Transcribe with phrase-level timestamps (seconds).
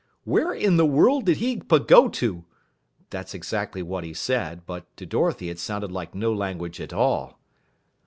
[0.23, 2.43] "Where in the world did he pagota?"
[3.11, 7.39] That's exactly what he said, but to Dorothy it sounded like no language at all.